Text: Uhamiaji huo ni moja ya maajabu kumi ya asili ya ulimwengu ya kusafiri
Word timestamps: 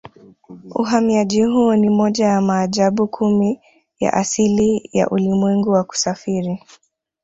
Uhamiaji 0.75 1.43
huo 1.43 1.75
ni 1.75 1.89
moja 1.89 2.25
ya 2.25 2.41
maajabu 2.41 3.07
kumi 3.07 3.59
ya 3.99 4.13
asili 4.13 4.89
ya 4.93 5.09
ulimwengu 5.09 5.75
ya 5.75 5.83
kusafiri 5.83 6.59